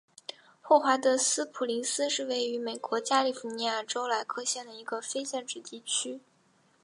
[0.63, 6.21] 霍华德斯普林斯是位于美国加利福尼亚州莱克县的一个非建制地区。